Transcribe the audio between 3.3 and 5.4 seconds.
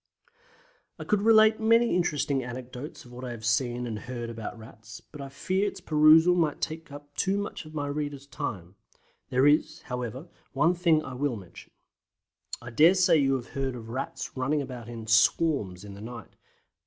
seen and heard about Rats, but I